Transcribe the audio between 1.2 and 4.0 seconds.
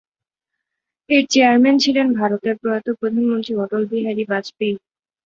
chairman ছিলেন ভারতের প্রয়াত প্রধানমন্ত্রী অটল